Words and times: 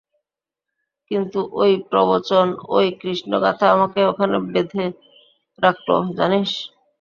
কিন্তু 1.11 1.39
ওই 1.61 1.71
প্রবচন, 1.89 2.45
ওই 2.69 2.87
কৃষ্ণগাঁথা 2.99 3.65
আমাকে 3.75 3.99
ওখানে 4.11 4.35
বেঁধে 4.47 4.85
রাখলো, 5.59 5.95
জানিস! 6.17 6.51